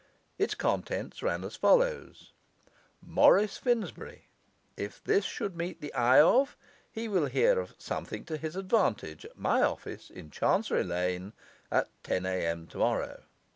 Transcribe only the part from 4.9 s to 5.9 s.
this should meet